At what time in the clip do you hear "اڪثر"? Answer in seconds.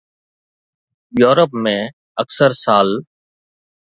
2.21-2.51